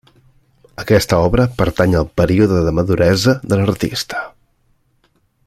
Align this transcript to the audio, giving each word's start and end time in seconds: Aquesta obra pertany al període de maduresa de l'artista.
Aquesta 0.83 1.19
obra 1.25 1.45
pertany 1.59 1.93
al 1.99 2.07
període 2.21 2.63
de 2.69 2.73
maduresa 2.79 3.37
de 3.53 3.61
l'artista. 3.61 4.25